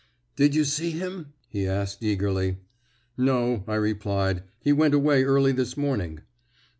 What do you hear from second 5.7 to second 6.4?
morning."